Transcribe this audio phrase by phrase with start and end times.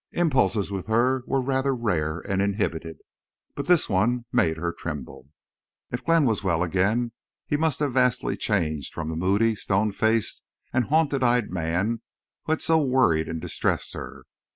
[0.13, 2.97] Impulses with her were rather rare and inhibited,
[3.53, 5.27] but this one made her tremble.
[5.91, 7.11] If Glenn was well again
[7.45, 10.41] he must have vastly changed from the moody, stone faced,
[10.73, 12.01] and haunted eyed man
[12.45, 14.23] who had so worried and distressed her.